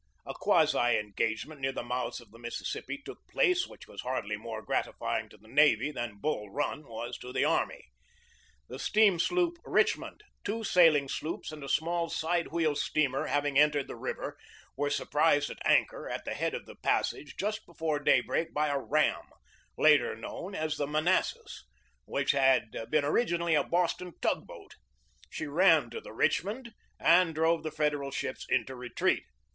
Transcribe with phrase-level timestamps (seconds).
[0.25, 4.63] A quasi engagement near the mouths of the Mississippi took place, which was hardly more
[4.63, 7.85] gratifying to the navy than Bull Run was to the army.
[8.67, 13.85] The steam sloop Richmond, two sailing sloops, and a small side wheel steamer, having entered
[13.87, 14.39] the river,
[14.75, 18.79] were surprised at anchor at the head of the passage just before daybreak by a
[18.79, 19.27] ram,
[19.77, 21.63] later known as the Manassas,
[22.05, 24.77] which had been originally a Boston tug boat.
[25.29, 29.25] She rammed the Richmond and drove the Federal ships into retreat.